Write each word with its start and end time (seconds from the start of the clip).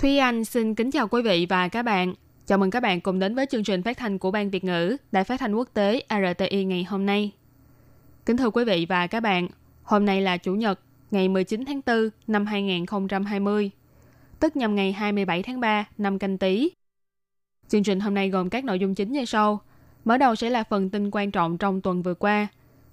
Thúy 0.00 0.18
Anh 0.18 0.44
xin 0.44 0.74
kính 0.74 0.90
chào 0.90 1.08
quý 1.08 1.22
vị 1.22 1.46
và 1.48 1.68
các 1.68 1.82
bạn. 1.82 2.14
Chào 2.46 2.58
mừng 2.58 2.70
các 2.70 2.80
bạn 2.80 3.00
cùng 3.00 3.18
đến 3.18 3.34
với 3.34 3.46
chương 3.46 3.64
trình 3.64 3.82
phát 3.82 3.98
thanh 3.98 4.18
của 4.18 4.30
Ban 4.30 4.50
Việt 4.50 4.64
ngữ 4.64 4.96
Đài 5.12 5.24
Phát 5.24 5.40
thanh 5.40 5.54
Quốc 5.54 5.68
tế 5.74 6.02
RTI 6.08 6.64
ngày 6.64 6.84
hôm 6.84 7.06
nay. 7.06 7.32
Kính 8.26 8.36
thưa 8.36 8.50
quý 8.50 8.64
vị 8.64 8.86
và 8.88 9.06
các 9.06 9.20
bạn, 9.20 9.48
hôm 9.82 10.04
nay 10.04 10.20
là 10.20 10.36
Chủ 10.36 10.54
nhật, 10.54 10.80
ngày 11.10 11.28
19 11.28 11.64
tháng 11.64 11.80
4 11.86 12.08
năm 12.26 12.46
2020, 12.46 13.70
tức 14.40 14.56
nhằm 14.56 14.74
ngày 14.74 14.92
27 14.92 15.42
tháng 15.42 15.60
3 15.60 15.84
năm 15.98 16.18
canh 16.18 16.38
tí. 16.38 16.70
Chương 17.68 17.82
trình 17.82 18.00
hôm 18.00 18.14
nay 18.14 18.30
gồm 18.30 18.50
các 18.50 18.64
nội 18.64 18.78
dung 18.78 18.94
chính 18.94 19.12
như 19.12 19.24
sau. 19.24 19.60
Mở 20.04 20.16
đầu 20.16 20.34
sẽ 20.34 20.50
là 20.50 20.64
phần 20.64 20.90
tin 20.90 21.10
quan 21.12 21.30
trọng 21.30 21.58
trong 21.58 21.80
tuần 21.80 22.02
vừa 22.02 22.14
qua, 22.14 22.46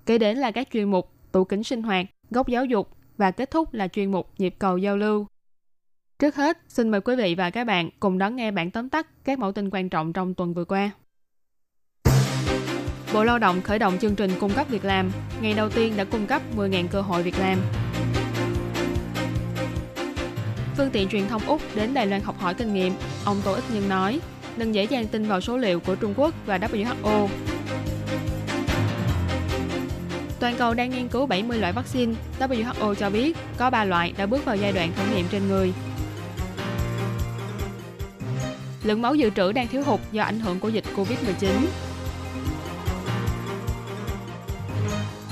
kế 0.05 0.17
đến 0.17 0.37
là 0.37 0.51
các 0.51 0.67
chuyên 0.73 0.91
mục 0.91 1.11
tủ 1.31 1.43
kính 1.43 1.63
sinh 1.63 1.83
hoạt, 1.83 2.05
góc 2.29 2.47
giáo 2.47 2.65
dục 2.65 2.89
và 3.17 3.31
kết 3.31 3.51
thúc 3.51 3.73
là 3.73 3.87
chuyên 3.87 4.11
mục 4.11 4.29
nhịp 4.37 4.55
cầu 4.59 4.77
giao 4.77 4.97
lưu. 4.97 5.27
Trước 6.19 6.35
hết, 6.35 6.57
xin 6.67 6.89
mời 6.89 7.01
quý 7.01 7.15
vị 7.15 7.35
và 7.35 7.49
các 7.49 7.63
bạn 7.63 7.89
cùng 7.99 8.17
đón 8.17 8.35
nghe 8.35 8.51
bản 8.51 8.71
tóm 8.71 8.89
tắt 8.89 9.07
các 9.23 9.39
mẫu 9.39 9.51
tin 9.51 9.69
quan 9.69 9.89
trọng 9.89 10.13
trong 10.13 10.33
tuần 10.33 10.53
vừa 10.53 10.65
qua. 10.65 10.91
Bộ 13.13 13.23
Lao 13.23 13.39
động 13.39 13.61
khởi 13.61 13.79
động 13.79 13.97
chương 14.01 14.15
trình 14.15 14.31
cung 14.39 14.53
cấp 14.53 14.69
việc 14.69 14.85
làm, 14.85 15.11
ngày 15.41 15.53
đầu 15.53 15.69
tiên 15.69 15.93
đã 15.97 16.03
cung 16.03 16.27
cấp 16.27 16.41
10.000 16.57 16.87
cơ 16.87 17.01
hội 17.01 17.23
việc 17.23 17.39
làm. 17.39 17.57
Phương 20.77 20.89
tiện 20.91 21.09
truyền 21.09 21.27
thông 21.27 21.41
Úc 21.47 21.61
đến 21.75 21.93
Đài 21.93 22.07
Loan 22.07 22.21
học 22.21 22.39
hỏi 22.39 22.53
kinh 22.53 22.73
nghiệm, 22.73 22.93
ông 23.25 23.41
Tô 23.45 23.53
Ích 23.53 23.63
Nhân 23.73 23.89
nói, 23.89 24.19
đừng 24.57 24.75
dễ 24.75 24.83
dàng 24.83 25.07
tin 25.07 25.27
vào 25.27 25.41
số 25.41 25.57
liệu 25.57 25.79
của 25.79 25.95
Trung 25.95 26.13
Quốc 26.17 26.33
và 26.45 26.57
WHO. 26.57 27.27
Toàn 30.39 30.55
cầu 30.57 30.73
đang 30.73 30.89
nghiên 30.89 31.07
cứu 31.07 31.25
70 31.25 31.57
loại 31.57 31.73
vaccine. 31.73 32.13
WHO 32.39 32.95
cho 32.95 33.09
biết 33.09 33.37
có 33.57 33.69
3 33.69 33.85
loại 33.85 34.13
đã 34.17 34.25
bước 34.25 34.45
vào 34.45 34.55
giai 34.55 34.71
đoạn 34.71 34.91
thử 34.95 35.15
nghiệm 35.15 35.25
trên 35.31 35.47
người. 35.47 35.73
Lượng 38.87 39.01
máu 39.01 39.15
dự 39.15 39.29
trữ 39.29 39.51
đang 39.51 39.67
thiếu 39.67 39.83
hụt 39.83 39.99
do 40.11 40.23
ảnh 40.23 40.39
hưởng 40.39 40.59
của 40.59 40.69
dịch 40.69 40.83
Covid-19. 40.95 41.49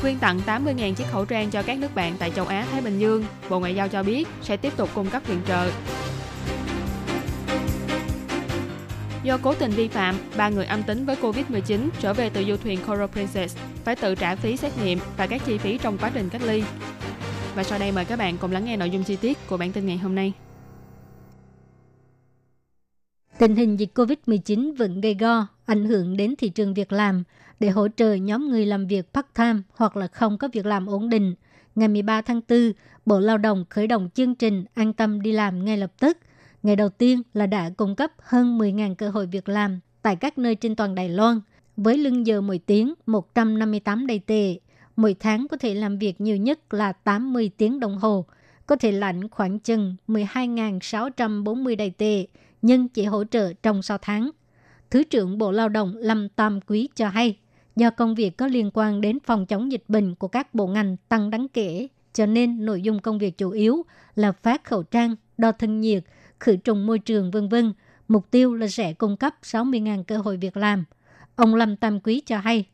Quyên 0.01 0.17
tặng 0.19 0.39
80.000 0.45 0.93
chiếc 0.93 1.07
khẩu 1.11 1.25
trang 1.25 1.49
cho 1.49 1.63
các 1.63 1.77
nước 1.77 1.95
bạn 1.95 2.15
tại 2.19 2.31
châu 2.31 2.45
Á 2.45 2.65
Thái 2.71 2.81
Bình 2.81 2.99
Dương. 2.99 3.25
Bộ 3.49 3.59
Ngoại 3.59 3.75
giao 3.75 3.87
cho 3.87 4.03
biết 4.03 4.27
sẽ 4.41 4.57
tiếp 4.57 4.77
tục 4.77 4.89
cung 4.93 5.09
cấp 5.09 5.21
viện 5.27 5.39
trợ. 5.47 5.71
Do 9.23 9.37
cố 9.37 9.53
tình 9.53 9.71
vi 9.71 9.87
phạm, 9.87 10.15
ba 10.37 10.49
người 10.49 10.65
âm 10.65 10.83
tính 10.83 11.05
với 11.05 11.15
Covid-19 11.21 11.89
trở 11.99 12.13
về 12.13 12.29
từ 12.29 12.43
du 12.43 12.57
thuyền 12.57 12.79
Coral 12.87 13.07
Princess 13.07 13.57
phải 13.83 13.95
tự 13.95 14.15
trả 14.15 14.35
phí 14.35 14.57
xét 14.57 14.71
nghiệm 14.83 14.99
và 15.17 15.27
các 15.27 15.41
chi 15.45 15.57
phí 15.57 15.77
trong 15.77 15.97
quá 15.97 16.11
trình 16.13 16.29
cách 16.29 16.41
ly. 16.41 16.63
Và 17.55 17.63
sau 17.63 17.79
đây 17.79 17.91
mời 17.91 18.05
các 18.05 18.19
bạn 18.19 18.37
cùng 18.37 18.51
lắng 18.51 18.65
nghe 18.65 18.77
nội 18.77 18.89
dung 18.89 19.03
chi 19.03 19.15
tiết 19.15 19.47
của 19.47 19.57
bản 19.57 19.71
tin 19.71 19.85
ngày 19.85 19.97
hôm 19.97 20.15
nay. 20.15 20.33
Tình 23.37 23.55
hình 23.55 23.79
dịch 23.79 23.89
COVID-19 23.95 24.75
vẫn 24.75 25.01
gây 25.01 25.13
go, 25.19 25.47
ảnh 25.65 25.85
hưởng 25.85 26.17
đến 26.17 26.35
thị 26.37 26.49
trường 26.49 26.73
việc 26.73 26.91
làm. 26.91 27.23
Để 27.59 27.69
hỗ 27.69 27.87
trợ 27.87 28.13
nhóm 28.13 28.49
người 28.49 28.65
làm 28.65 28.87
việc 28.87 29.13
part-time 29.13 29.61
hoặc 29.75 29.97
là 29.97 30.07
không 30.07 30.37
có 30.37 30.49
việc 30.53 30.65
làm 30.65 30.87
ổn 30.87 31.09
định, 31.09 31.35
ngày 31.75 31.87
13 31.87 32.21
tháng 32.21 32.41
4, 32.49 32.71
Bộ 33.05 33.19
Lao 33.19 33.37
động 33.37 33.65
khởi 33.69 33.87
động 33.87 34.09
chương 34.13 34.35
trình 34.35 34.65
An 34.73 34.93
tâm 34.93 35.21
đi 35.21 35.31
làm 35.31 35.65
ngay 35.65 35.77
lập 35.77 35.91
tức. 35.99 36.17
Ngày 36.63 36.75
đầu 36.75 36.89
tiên 36.89 37.21
là 37.33 37.45
đã 37.45 37.69
cung 37.77 37.95
cấp 37.95 38.11
hơn 38.19 38.57
10.000 38.57 38.95
cơ 38.95 39.09
hội 39.09 39.25
việc 39.25 39.49
làm 39.49 39.79
tại 40.01 40.15
các 40.15 40.37
nơi 40.37 40.55
trên 40.55 40.75
toàn 40.75 40.95
Đài 40.95 41.09
Loan, 41.09 41.41
với 41.77 41.97
lương 41.97 42.27
giờ 42.27 42.41
mỗi 42.41 42.57
tiếng 42.57 42.93
158 43.05 44.07
đầy 44.07 44.19
tệ. 44.19 44.55
Mỗi 44.95 45.15
tháng 45.19 45.47
có 45.47 45.57
thể 45.57 45.73
làm 45.73 45.97
việc 45.97 46.21
nhiều 46.21 46.37
nhất 46.37 46.73
là 46.73 46.91
80 46.93 47.51
tiếng 47.57 47.79
đồng 47.79 47.97
hồ, 47.97 48.25
có 48.67 48.75
thể 48.75 48.91
lãnh 48.91 49.29
khoảng 49.29 49.59
chừng 49.59 49.95
12.640 50.07 51.77
đầy 51.77 51.89
tệ, 51.89 52.25
nhưng 52.65 52.87
chỉ 52.87 53.05
hỗ 53.05 53.23
trợ 53.23 53.53
trong 53.53 53.81
6 53.81 53.97
tháng. 53.97 54.31
Thứ 54.89 55.03
trưởng 55.03 55.37
Bộ 55.37 55.51
Lao 55.51 55.69
động 55.69 55.95
Lâm 55.97 56.29
Tam 56.29 56.59
Quý 56.61 56.89
cho 56.95 57.09
hay, 57.09 57.37
do 57.75 57.89
công 57.89 58.15
việc 58.15 58.37
có 58.37 58.47
liên 58.47 58.71
quan 58.73 59.01
đến 59.01 59.17
phòng 59.25 59.45
chống 59.45 59.71
dịch 59.71 59.83
bệnh 59.87 60.15
của 60.15 60.27
các 60.27 60.55
bộ 60.55 60.67
ngành 60.67 60.97
tăng 61.09 61.29
đáng 61.29 61.47
kể, 61.47 61.87
cho 62.13 62.25
nên 62.25 62.65
nội 62.65 62.81
dung 62.81 62.99
công 62.99 63.17
việc 63.17 63.37
chủ 63.37 63.49
yếu 63.49 63.85
là 64.15 64.31
phát 64.31 64.63
khẩu 64.63 64.83
trang, 64.83 65.15
đo 65.37 65.51
thân 65.51 65.81
nhiệt, 65.81 66.03
khử 66.39 66.55
trùng 66.55 66.85
môi 66.85 66.99
trường 66.99 67.31
vân 67.31 67.49
vân. 67.49 67.73
Mục 68.07 68.31
tiêu 68.31 68.55
là 68.55 68.67
sẽ 68.67 68.93
cung 68.93 69.17
cấp 69.17 69.35
60.000 69.43 70.03
cơ 70.03 70.17
hội 70.17 70.37
việc 70.37 70.57
làm. 70.57 70.83
Ông 71.35 71.55
Lâm 71.55 71.75
Tam 71.75 71.99
Quý 71.99 72.21
cho 72.25 72.37
hay, 72.37 72.65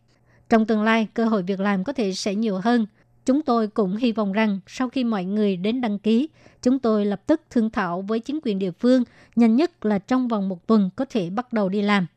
trong 0.49 0.65
tương 0.65 0.83
lai 0.83 1.07
cơ 1.13 1.25
hội 1.25 1.43
việc 1.43 1.59
làm 1.59 1.83
có 1.83 1.93
thể 1.93 2.13
sẽ 2.13 2.35
nhiều 2.35 2.57
hơn. 2.57 2.85
Chúng 3.25 3.41
tôi 3.41 3.67
cũng 3.67 3.95
hy 3.95 4.11
vọng 4.11 4.31
rằng 4.31 4.59
sau 4.67 4.89
khi 4.89 5.03
mọi 5.03 5.25
người 5.25 5.57
đến 5.57 5.81
đăng 5.81 5.99
ký, 5.99 6.29
chúng 6.61 6.79
tôi 6.79 7.05
lập 7.05 7.21
tức 7.27 7.41
thương 7.49 7.69
thảo 7.69 8.01
với 8.01 8.19
chính 8.19 8.39
quyền 8.43 8.59
địa 8.59 8.71
phương, 8.71 9.03
nhanh 9.35 9.55
nhất 9.55 9.85
là 9.85 9.99
trong 9.99 10.27
vòng 10.27 10.49
một 10.49 10.67
tuần 10.67 10.89
có 10.95 11.05
thể 11.09 11.29
bắt 11.29 11.53
đầu 11.53 11.69
đi 11.69 11.81
làm. 11.81 12.07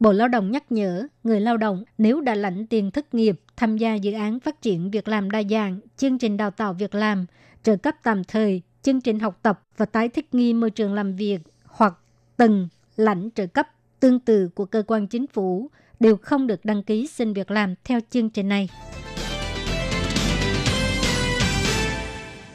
Bộ 0.00 0.12
Lao 0.12 0.28
động 0.28 0.50
nhắc 0.50 0.72
nhở 0.72 1.06
người 1.24 1.40
lao 1.40 1.56
động 1.56 1.84
nếu 1.98 2.20
đã 2.20 2.34
lãnh 2.34 2.66
tiền 2.66 2.90
thất 2.90 3.14
nghiệp 3.14 3.40
tham 3.56 3.76
gia 3.76 3.94
dự 3.94 4.12
án 4.12 4.40
phát 4.40 4.62
triển 4.62 4.90
việc 4.90 5.08
làm 5.08 5.30
đa 5.30 5.42
dạng, 5.50 5.80
chương 5.96 6.18
trình 6.18 6.36
đào 6.36 6.50
tạo 6.50 6.72
việc 6.72 6.94
làm, 6.94 7.26
trợ 7.62 7.76
cấp 7.76 7.94
tạm 8.02 8.24
thời, 8.24 8.62
chương 8.82 9.00
trình 9.00 9.18
học 9.18 9.38
tập 9.42 9.62
và 9.76 9.86
tái 9.86 10.08
thích 10.08 10.34
nghi 10.34 10.54
môi 10.54 10.70
trường 10.70 10.94
làm 10.94 11.16
việc 11.16 11.38
hoặc 11.64 11.94
từng 12.36 12.68
lãnh 12.96 13.28
trợ 13.34 13.46
cấp 13.46 13.68
tương 14.00 14.20
tự 14.20 14.48
của 14.48 14.64
cơ 14.64 14.82
quan 14.86 15.06
chính 15.06 15.26
phủ 15.26 15.70
đều 16.00 16.16
không 16.16 16.46
được 16.46 16.64
đăng 16.64 16.82
ký 16.82 17.06
xin 17.06 17.32
việc 17.32 17.50
làm 17.50 17.74
theo 17.84 18.00
chương 18.10 18.30
trình 18.30 18.48
này. 18.48 18.68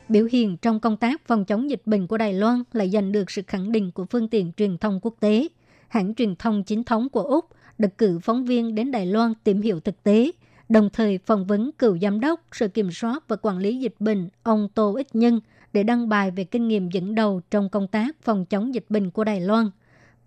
Biểu 0.09 0.28
hiện 0.31 0.57
trong 0.57 0.79
công 0.79 0.97
tác 0.97 1.28
phòng 1.28 1.45
chống 1.45 1.69
dịch 1.69 1.81
bệnh 1.85 2.07
của 2.07 2.18
Đài 2.18 2.34
Loan 2.34 2.63
lại 2.73 2.90
giành 2.90 3.12
được 3.12 3.31
sự 3.31 3.41
khẳng 3.47 3.72
định 3.72 3.91
của 3.91 4.06
phương 4.06 4.28
tiện 4.28 4.51
truyền 4.57 4.78
thông 4.78 5.00
quốc 5.01 5.16
tế. 5.19 5.47
Hãng 5.88 6.16
truyền 6.16 6.35
thông 6.35 6.63
chính 6.63 6.84
thống 6.84 7.09
của 7.09 7.22
Úc 7.22 7.45
được 7.78 7.97
cử 7.97 8.19
phóng 8.19 8.45
viên 8.45 8.75
đến 8.75 8.91
Đài 8.91 9.06
Loan 9.06 9.34
tìm 9.44 9.62
hiểu 9.62 9.79
thực 9.79 10.03
tế, 10.03 10.31
đồng 10.69 10.90
thời 10.94 11.18
phỏng 11.18 11.45
vấn 11.45 11.72
cựu 11.72 11.97
giám 11.97 12.19
đốc 12.19 12.41
Sở 12.51 12.68
Kiểm 12.68 12.91
soát 12.91 13.23
và 13.28 13.35
Quản 13.41 13.57
lý 13.57 13.78
Dịch 13.78 13.95
bệnh 14.00 14.29
ông 14.44 14.69
Tô 14.73 14.94
Ích 14.94 15.16
Nhân 15.16 15.40
để 15.73 15.84
đăng 15.84 16.09
bài 16.09 16.31
về 16.31 16.44
kinh 16.44 16.68
nghiệm 16.68 16.89
dẫn 16.89 17.16
đầu 17.16 17.41
trong 17.51 17.69
công 17.69 17.88
tác 17.88 18.16
phòng 18.22 18.45
chống 18.45 18.74
dịch 18.74 18.85
bệnh 18.89 19.12
của 19.12 19.24
Đài 19.24 19.41
Loan. 19.41 19.69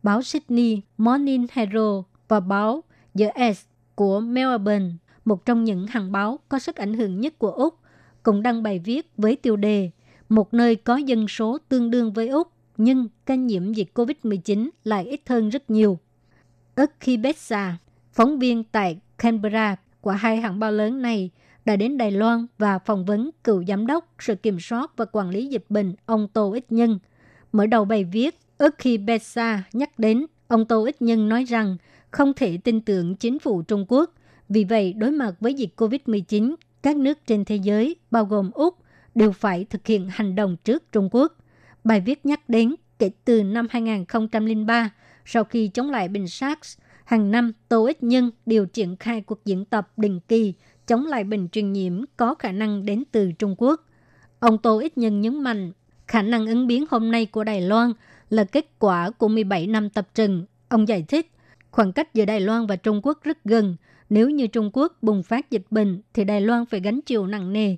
Báo 0.03 0.23
Sydney 0.23 0.81
Morning 0.99 1.47
Herald 1.53 2.03
và 2.29 2.41
báo 2.41 2.85
The 3.19 3.55
S 3.55 3.65
của 3.95 4.21
Melbourne, 4.21 4.91
một 5.25 5.45
trong 5.47 5.65
những 5.65 5.87
hàng 5.87 6.13
báo 6.13 6.39
có 6.49 6.59
sức 6.59 6.77
ảnh 6.77 6.95
hưởng 6.95 7.21
nhất 7.21 7.39
của 7.39 7.51
Úc, 7.51 7.80
cũng 8.31 8.43
đăng 8.43 8.63
bài 8.63 8.79
viết 8.79 9.11
với 9.17 9.37
tiêu 9.37 9.57
đề 9.57 9.91
Một 10.29 10.55
nơi 10.55 10.77
có 10.77 10.97
dân 10.97 11.29
số 11.29 11.59
tương 11.69 11.91
đương 11.91 12.13
với 12.13 12.29
Úc, 12.29 12.49
nhưng 12.77 13.09
ca 13.27 13.35
nhiễm 13.35 13.73
dịch 13.73 13.89
COVID-19 13.95 14.69
lại 14.85 15.05
ít 15.05 15.21
hơn 15.27 15.49
rất 15.49 15.71
nhiều. 15.71 15.99
Ukibetsa, 16.83 17.79
phóng 18.13 18.39
viên 18.39 18.65
tại 18.65 18.99
Canberra 19.19 19.77
của 20.01 20.11
hai 20.11 20.37
hãng 20.37 20.59
báo 20.59 20.73
lớn 20.73 21.03
này, 21.03 21.31
đã 21.65 21.77
đến 21.77 21.99
Đài 21.99 22.11
Loan 22.11 22.47
và 22.59 22.79
phỏng 22.79 23.05
vấn 23.05 23.31
cựu 23.45 23.65
giám 23.65 23.87
đốc 23.87 24.15
sự 24.19 24.35
Kiểm 24.35 24.61
soát 24.61 24.97
và 24.97 25.05
Quản 25.05 25.31
lý 25.31 25.47
Dịch 25.47 25.65
bệnh 25.69 25.95
ông 26.07 26.29
Tô 26.29 26.53
Ích 26.53 26.73
Nhân. 26.73 26.99
Mở 27.53 27.67
đầu 27.67 27.85
bài 27.85 28.05
viết, 28.05 28.39
Ukibetsa 28.65 29.63
nhắc 29.73 29.99
đến 29.99 30.27
ông 30.49 30.65
Tô 30.65 30.85
Ích 30.85 31.03
Nhân 31.03 31.29
nói 31.29 31.45
rằng 31.45 31.77
không 32.11 32.33
thể 32.35 32.59
tin 32.65 32.81
tưởng 32.81 33.17
chính 33.17 33.39
phủ 33.39 33.63
Trung 33.63 33.85
Quốc. 33.89 34.15
Vì 34.49 34.65
vậy, 34.65 34.93
đối 34.93 35.11
mặt 35.11 35.35
với 35.41 35.55
dịch 35.55 35.71
COVID-19, 35.77 36.55
các 36.83 36.97
nước 36.97 37.19
trên 37.27 37.45
thế 37.45 37.57
giới, 37.57 37.97
bao 38.11 38.25
gồm 38.25 38.51
Úc, 38.51 38.79
đều 39.15 39.33
phải 39.33 39.65
thực 39.65 39.87
hiện 39.87 40.09
hành 40.11 40.35
động 40.35 40.57
trước 40.65 40.93
Trung 40.93 41.09
Quốc. 41.13 41.37
Bài 41.85 42.01
viết 42.01 42.27
nhắc 42.27 42.49
đến 42.49 42.75
kể 42.99 43.11
từ 43.25 43.43
năm 43.43 43.67
2003, 43.71 44.91
sau 45.25 45.45
khi 45.45 45.69
chống 45.69 45.91
lại 45.91 46.09
bệnh 46.09 46.29
SARS, 46.29 46.79
hàng 47.05 47.31
năm 47.31 47.53
Tô 47.69 47.85
Ích 47.87 48.03
Nhân 48.03 48.31
đều 48.47 48.67
triển 48.67 48.97
khai 48.97 49.21
cuộc 49.21 49.45
diễn 49.45 49.65
tập 49.65 49.93
định 49.97 50.21
kỳ 50.29 50.55
chống 50.87 51.07
lại 51.07 51.25
bệnh 51.25 51.49
truyền 51.49 51.73
nhiễm 51.73 52.05
có 52.17 52.35
khả 52.35 52.53
năng 52.53 52.87
đến 52.87 53.03
từ 53.13 53.33
Trung 53.33 53.55
Quốc. 53.59 53.87
Ông 54.39 54.59
Tô 54.59 54.79
Ích 54.79 54.99
Nhân 54.99 55.21
nhấn 55.21 55.43
mạnh, 55.43 55.73
khả 56.09 56.23
năng 56.23 56.47
ứng 56.47 56.67
biến 56.67 56.85
hôm 56.91 57.11
nay 57.11 57.27
của 57.27 57.45
Đài 57.45 57.61
Loan 57.61 57.93
là 58.31 58.45
kết 58.45 58.67
quả 58.79 59.11
của 59.11 59.29
17 59.29 59.67
năm 59.67 59.91
tập 59.91 60.09
trừng. 60.15 60.47
Ông 60.69 60.89
giải 60.89 61.05
thích, 61.09 61.31
khoảng 61.71 61.93
cách 61.93 62.15
giữa 62.15 62.25
Đài 62.25 62.41
Loan 62.41 62.67
và 62.67 62.77
Trung 62.77 63.01
Quốc 63.03 63.19
rất 63.23 63.45
gần. 63.45 63.77
Nếu 64.11 64.31
như 64.31 64.47
Trung 64.47 64.71
Quốc 64.73 64.99
bùng 65.03 65.23
phát 65.23 65.51
dịch 65.51 65.67
bệnh 65.71 66.01
thì 66.15 66.25
Đài 66.25 66.41
Loan 66.41 66.67
phải 66.67 66.81
gánh 66.81 67.01
chịu 67.01 67.27
nặng 67.27 67.53
nề. 67.53 67.77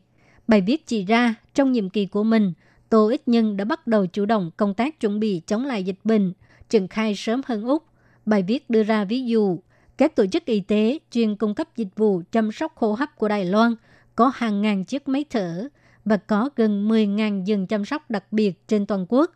Bài 0.48 0.60
viết 0.60 0.86
chỉ 0.86 1.04
ra, 1.04 1.34
trong 1.54 1.72
nhiệm 1.72 1.90
kỳ 1.90 2.06
của 2.06 2.22
mình, 2.22 2.52
Tô 2.88 3.08
Ích 3.08 3.28
Nhân 3.28 3.56
đã 3.56 3.64
bắt 3.64 3.86
đầu 3.86 4.06
chủ 4.06 4.24
động 4.24 4.50
công 4.56 4.74
tác 4.74 5.00
chuẩn 5.00 5.20
bị 5.20 5.42
chống 5.46 5.64
lại 5.64 5.84
dịch 5.84 5.98
bệnh, 6.04 6.32
triển 6.68 6.88
khai 6.88 7.14
sớm 7.14 7.40
hơn 7.46 7.64
Úc. 7.64 7.84
Bài 8.26 8.42
viết 8.42 8.70
đưa 8.70 8.82
ra 8.82 9.04
ví 9.04 9.24
dụ, 9.24 9.58
các 9.96 10.16
tổ 10.16 10.26
chức 10.26 10.44
y 10.44 10.60
tế 10.60 10.98
chuyên 11.10 11.36
cung 11.36 11.54
cấp 11.54 11.76
dịch 11.76 11.96
vụ 11.96 12.22
chăm 12.32 12.52
sóc 12.52 12.76
hô 12.76 12.92
hấp 12.92 13.16
của 13.16 13.28
Đài 13.28 13.44
Loan 13.44 13.74
có 14.16 14.32
hàng 14.34 14.62
ngàn 14.62 14.84
chiếc 14.84 15.08
máy 15.08 15.24
thở 15.30 15.68
và 16.04 16.16
có 16.16 16.50
gần 16.56 16.88
10.000 16.88 17.44
giường 17.44 17.66
chăm 17.66 17.84
sóc 17.84 18.10
đặc 18.10 18.24
biệt 18.32 18.68
trên 18.68 18.86
toàn 18.86 19.06
quốc. 19.08 19.30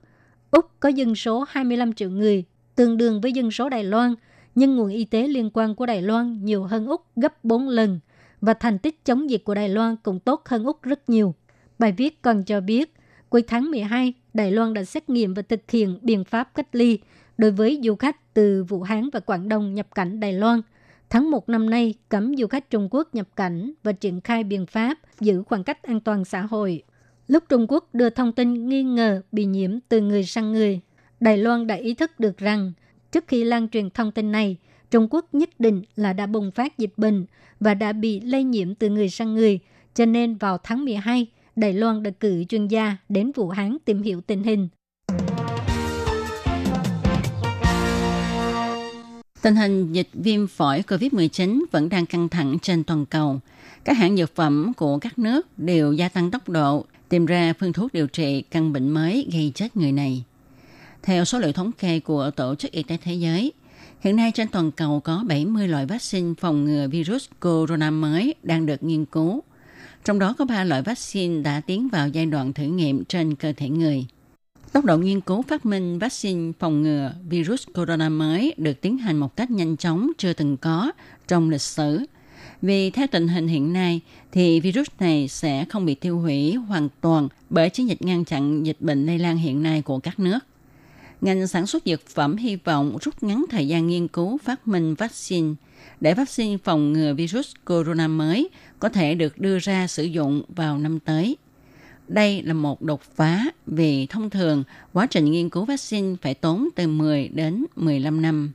Úc 0.50 0.80
có 0.80 0.88
dân 0.88 1.14
số 1.14 1.44
25 1.48 1.92
triệu 1.92 2.10
người, 2.10 2.44
tương 2.74 2.96
đương 2.96 3.20
với 3.20 3.32
dân 3.32 3.50
số 3.50 3.68
Đài 3.68 3.84
Loan, 3.84 4.14
nhưng 4.56 4.76
nguồn 4.76 4.88
y 4.88 5.04
tế 5.04 5.28
liên 5.28 5.50
quan 5.54 5.74
của 5.74 5.86
Đài 5.86 6.02
Loan 6.02 6.44
nhiều 6.44 6.64
hơn 6.64 6.86
Úc 6.86 7.02
gấp 7.16 7.44
4 7.44 7.68
lần 7.68 8.00
và 8.40 8.54
thành 8.54 8.78
tích 8.78 9.04
chống 9.04 9.30
dịch 9.30 9.44
của 9.44 9.54
Đài 9.54 9.68
Loan 9.68 9.96
cũng 10.02 10.20
tốt 10.20 10.42
hơn 10.48 10.64
Úc 10.64 10.82
rất 10.82 11.08
nhiều. 11.08 11.34
Bài 11.78 11.92
viết 11.92 12.22
còn 12.22 12.44
cho 12.44 12.60
biết, 12.60 12.94
cuối 13.28 13.42
tháng 13.42 13.70
12, 13.70 14.12
Đài 14.34 14.50
Loan 14.50 14.74
đã 14.74 14.84
xét 14.84 15.10
nghiệm 15.10 15.34
và 15.34 15.42
thực 15.42 15.70
hiện 15.70 15.98
biện 16.02 16.24
pháp 16.24 16.54
cách 16.54 16.68
ly 16.72 16.98
đối 17.38 17.50
với 17.50 17.80
du 17.84 17.94
khách 17.94 18.34
từ 18.34 18.64
Vũ 18.64 18.82
Hán 18.82 19.10
và 19.12 19.20
Quảng 19.20 19.48
Đông 19.48 19.74
nhập 19.74 19.94
cảnh 19.94 20.20
Đài 20.20 20.32
Loan. 20.32 20.60
Tháng 21.10 21.30
1 21.30 21.48
năm 21.48 21.70
nay, 21.70 21.94
cấm 22.08 22.36
du 22.36 22.46
khách 22.46 22.70
Trung 22.70 22.88
Quốc 22.90 23.14
nhập 23.14 23.28
cảnh 23.36 23.72
và 23.82 23.92
triển 23.92 24.20
khai 24.20 24.44
biện 24.44 24.66
pháp 24.66 24.98
giữ 25.20 25.42
khoảng 25.42 25.64
cách 25.64 25.82
an 25.82 26.00
toàn 26.00 26.24
xã 26.24 26.42
hội. 26.42 26.82
Lúc 27.28 27.44
Trung 27.48 27.66
Quốc 27.68 27.94
đưa 27.94 28.10
thông 28.10 28.32
tin 28.32 28.68
nghi 28.68 28.82
ngờ 28.82 29.22
bị 29.32 29.44
nhiễm 29.44 29.78
từ 29.88 30.00
người 30.00 30.24
sang 30.24 30.52
người, 30.52 30.80
Đài 31.20 31.38
Loan 31.38 31.66
đã 31.66 31.74
ý 31.74 31.94
thức 31.94 32.20
được 32.20 32.38
rằng 32.38 32.72
trước 33.12 33.24
khi 33.28 33.44
lan 33.44 33.68
truyền 33.68 33.90
thông 33.90 34.12
tin 34.12 34.32
này, 34.32 34.56
Trung 34.90 35.08
Quốc 35.10 35.34
nhất 35.34 35.50
định 35.58 35.82
là 35.96 36.12
đã 36.12 36.26
bùng 36.26 36.50
phát 36.50 36.78
dịch 36.78 36.92
bệnh 36.96 37.26
và 37.60 37.74
đã 37.74 37.92
bị 37.92 38.20
lây 38.20 38.44
nhiễm 38.44 38.74
từ 38.74 38.88
người 38.88 39.08
sang 39.08 39.34
người, 39.34 39.58
cho 39.94 40.06
nên 40.06 40.36
vào 40.36 40.58
tháng 40.62 40.84
12, 40.84 41.26
Đài 41.56 41.72
Loan 41.72 42.02
đã 42.02 42.10
cử 42.10 42.44
chuyên 42.44 42.68
gia 42.68 42.96
đến 43.08 43.32
Vũ 43.34 43.48
Hán 43.48 43.76
tìm 43.84 44.02
hiểu 44.02 44.20
tình 44.20 44.42
hình. 44.42 44.68
Tình 49.42 49.56
hình 49.56 49.92
dịch 49.92 50.08
viêm 50.12 50.46
phổi 50.46 50.82
COVID-19 50.82 51.64
vẫn 51.72 51.88
đang 51.88 52.06
căng 52.06 52.28
thẳng 52.28 52.58
trên 52.62 52.84
toàn 52.84 53.06
cầu. 53.06 53.40
Các 53.84 53.96
hãng 53.96 54.16
dược 54.16 54.34
phẩm 54.34 54.72
của 54.76 54.98
các 54.98 55.18
nước 55.18 55.58
đều 55.58 55.92
gia 55.92 56.08
tăng 56.08 56.30
tốc 56.30 56.48
độ 56.48 56.84
tìm 57.08 57.26
ra 57.26 57.52
phương 57.60 57.72
thuốc 57.72 57.92
điều 57.92 58.06
trị 58.06 58.42
căn 58.50 58.72
bệnh 58.72 58.88
mới 58.88 59.28
gây 59.32 59.52
chết 59.54 59.76
người 59.76 59.92
này. 59.92 60.24
Theo 61.06 61.24
số 61.24 61.38
liệu 61.38 61.52
thống 61.52 61.72
kê 61.72 62.00
của 62.00 62.30
Tổ 62.30 62.54
chức 62.54 62.72
Y 62.72 62.82
tế 62.82 62.96
Thế 63.02 63.14
giới, 63.14 63.52
hiện 64.00 64.16
nay 64.16 64.32
trên 64.34 64.48
toàn 64.48 64.70
cầu 64.70 65.00
có 65.00 65.24
70 65.26 65.68
loại 65.68 65.86
vaccine 65.86 66.34
phòng 66.40 66.64
ngừa 66.64 66.88
virus 66.88 67.28
corona 67.40 67.90
mới 67.90 68.34
đang 68.42 68.66
được 68.66 68.82
nghiên 68.82 69.04
cứu. 69.04 69.42
Trong 70.04 70.18
đó 70.18 70.34
có 70.38 70.44
3 70.44 70.64
loại 70.64 70.82
vaccine 70.82 71.42
đã 71.42 71.60
tiến 71.60 71.88
vào 71.88 72.08
giai 72.08 72.26
đoạn 72.26 72.52
thử 72.52 72.64
nghiệm 72.64 73.04
trên 73.04 73.34
cơ 73.34 73.52
thể 73.56 73.68
người. 73.68 74.06
Tốc 74.72 74.84
độ 74.84 74.98
nghiên 74.98 75.20
cứu 75.20 75.42
phát 75.42 75.66
minh 75.66 75.98
vaccine 75.98 76.52
phòng 76.58 76.82
ngừa 76.82 77.12
virus 77.28 77.66
corona 77.74 78.08
mới 78.08 78.54
được 78.56 78.80
tiến 78.80 78.98
hành 78.98 79.16
một 79.16 79.36
cách 79.36 79.50
nhanh 79.50 79.76
chóng 79.76 80.10
chưa 80.18 80.32
từng 80.32 80.56
có 80.56 80.92
trong 81.28 81.50
lịch 81.50 81.60
sử. 81.60 82.00
Vì 82.62 82.90
theo 82.90 83.06
tình 83.06 83.28
hình 83.28 83.48
hiện 83.48 83.72
nay 83.72 84.00
thì 84.32 84.60
virus 84.60 84.86
này 85.00 85.28
sẽ 85.28 85.64
không 85.64 85.84
bị 85.84 85.94
tiêu 85.94 86.20
hủy 86.20 86.54
hoàn 86.54 86.88
toàn 87.00 87.28
bởi 87.50 87.70
chiến 87.70 87.88
dịch 87.88 88.02
ngăn 88.02 88.24
chặn 88.24 88.66
dịch 88.66 88.80
bệnh 88.80 89.06
lây 89.06 89.18
lan 89.18 89.36
hiện 89.36 89.62
nay 89.62 89.82
của 89.82 89.98
các 89.98 90.18
nước. 90.18 90.38
Ngành 91.20 91.46
sản 91.46 91.66
xuất 91.66 91.82
dược 91.86 92.06
phẩm 92.06 92.36
hy 92.36 92.56
vọng 92.56 92.98
rút 93.02 93.22
ngắn 93.22 93.44
thời 93.50 93.68
gian 93.68 93.86
nghiên 93.86 94.08
cứu 94.08 94.38
phát 94.38 94.68
minh 94.68 94.94
vaccine 94.94 95.54
để 96.00 96.14
vaccine 96.14 96.56
phòng 96.64 96.92
ngừa 96.92 97.14
virus 97.14 97.52
corona 97.64 98.08
mới 98.08 98.48
có 98.78 98.88
thể 98.88 99.14
được 99.14 99.38
đưa 99.38 99.58
ra 99.58 99.86
sử 99.86 100.04
dụng 100.04 100.42
vào 100.48 100.78
năm 100.78 100.98
tới. 101.00 101.36
Đây 102.08 102.42
là 102.42 102.54
một 102.54 102.82
đột 102.82 103.02
phá 103.02 103.44
vì 103.66 104.06
thông 104.06 104.30
thường 104.30 104.64
quá 104.92 105.06
trình 105.06 105.30
nghiên 105.30 105.50
cứu 105.50 105.64
vaccine 105.64 106.16
phải 106.22 106.34
tốn 106.34 106.68
từ 106.74 106.86
10 106.88 107.28
đến 107.28 107.64
15 107.76 108.22
năm. 108.22 108.52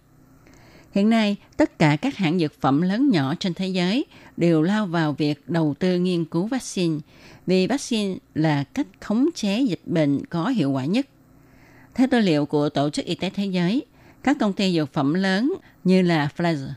Hiện 0.92 1.10
nay, 1.10 1.36
tất 1.58 1.80
cả 1.80 1.96
các 1.96 2.16
hãng 2.16 2.40
dược 2.40 2.62
phẩm 2.62 2.82
lớn 2.82 3.10
nhỏ 3.10 3.34
trên 3.40 3.54
thế 3.54 3.68
giới 3.68 4.06
đều 4.38 4.62
lao 4.62 4.88
vào 4.88 5.14
việc 5.14 5.50
đầu 5.50 5.76
tư 5.80 6.00
nghiên 6.00 6.26
cứu 6.26 6.48
vaccine 6.48 7.00
vì 7.48 7.68
vaccine 7.68 8.16
là 8.36 8.64
cách 8.64 8.88
khống 9.02 9.30
chế 9.36 9.62
dịch 9.62 9.82
bệnh 9.86 10.26
có 10.26 10.48
hiệu 10.48 10.72
quả 10.72 10.86
nhất. 10.86 11.08
Theo 11.96 12.08
tư 12.12 12.20
liệu 12.20 12.46
của 12.46 12.70
Tổ 12.70 12.90
chức 12.90 13.06
Y 13.06 13.16
tế 13.16 13.30
Thế 13.30 13.46
giới, 13.46 13.86
các 14.24 14.38
công 14.40 14.54
ty 14.54 14.74
dược 14.74 14.94
phẩm 14.94 15.14
lớn 15.14 15.54
như 15.84 16.02
là 16.02 16.30
Pfizer 16.38 16.70